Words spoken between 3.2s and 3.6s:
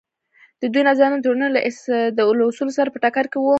کې وو.